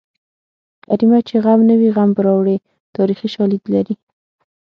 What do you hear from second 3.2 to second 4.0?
شالید لري